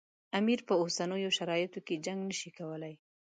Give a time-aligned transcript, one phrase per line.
[0.39, 2.93] امیر په اوسنیو شرایطو کې جنګ نه شي کولای.